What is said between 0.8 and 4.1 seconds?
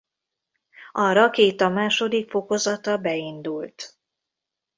A rakéta második fokozata beindult.